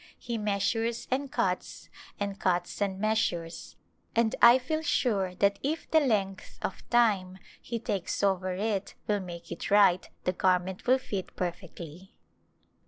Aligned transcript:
He 0.17 0.35
measures 0.39 1.07
and 1.11 1.31
cuts 1.31 1.87
and 2.19 2.39
cuts 2.39 2.81
and 2.81 2.97
measures, 2.97 3.75
and 4.15 4.35
I 4.41 4.57
feel 4.57 4.81
sure 4.81 5.35
that 5.35 5.59
if 5.61 5.91
the 5.91 5.99
length 5.99 6.57
of 6.63 6.89
time 6.89 7.37
he 7.61 7.77
takes 7.77 8.23
over 8.23 8.51
it 8.55 8.95
will 9.05 9.19
make 9.19 9.51
it 9.51 9.69
right 9.69 10.09
the 10.23 10.33
garment 10.33 10.87
will 10.87 10.97
fit 10.97 11.35
perfectly. 11.35 12.15